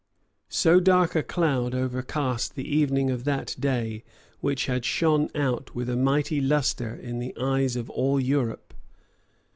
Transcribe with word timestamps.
So 0.49 0.79
dark 0.79 1.15
a 1.15 1.21
cloud 1.21 1.75
overcast 1.75 2.55
the 2.55 2.67
evening 2.67 3.11
of 3.11 3.23
that 3.25 3.55
day 3.59 4.03
which 4.39 4.65
had 4.65 4.83
shone 4.83 5.29
out 5.35 5.75
with 5.75 5.91
a 5.91 5.95
mighty 5.95 6.41
lustre 6.41 6.95
in 6.95 7.19
the 7.19 7.35
eyes 7.39 7.75
of 7.75 7.87
all 7.91 8.19
Europe. 8.19 8.73